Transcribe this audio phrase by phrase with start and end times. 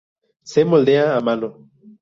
[0.51, 1.47] Se moldea a mano.